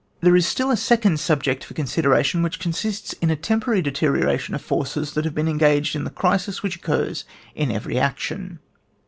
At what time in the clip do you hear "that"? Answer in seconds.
5.13-5.25